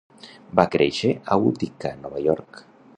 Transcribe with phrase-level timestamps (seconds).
[0.59, 2.65] Va créixer a Utica, Nova York.